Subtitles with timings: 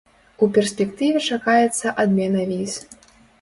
[0.45, 2.73] У перспектыве чакаецца адмена віз.